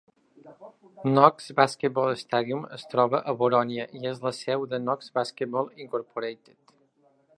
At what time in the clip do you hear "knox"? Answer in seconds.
1.15-1.51, 4.85-5.15